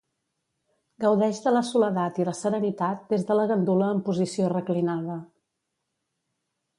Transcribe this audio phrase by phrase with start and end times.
[1.03, 5.19] Gaudeix de la soledat i la serenitat des de la gandula en posició reclinada.